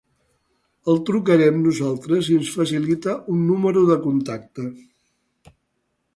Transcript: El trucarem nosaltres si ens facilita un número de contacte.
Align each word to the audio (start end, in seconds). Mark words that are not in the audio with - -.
El 0.93 1.01
trucarem 1.09 1.59
nosaltres 1.65 2.25
si 2.31 2.39
ens 2.39 2.49
facilita 2.61 3.15
un 3.35 3.45
número 3.51 3.85
de 3.93 4.01
contacte. 4.09 4.69